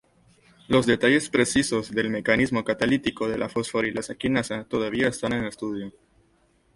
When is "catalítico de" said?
2.63-3.37